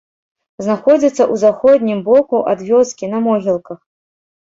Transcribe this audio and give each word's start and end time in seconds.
Знаходзіцца 0.67 1.17
ў 1.17 1.35
заходнім 1.43 2.01
боку 2.09 2.43
ад 2.55 2.67
вёскі, 2.73 3.15
на 3.15 3.25
могілках. 3.31 3.79